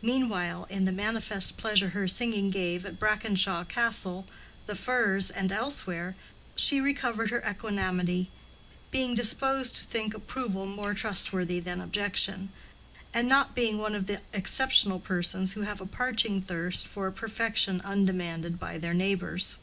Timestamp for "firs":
4.74-5.30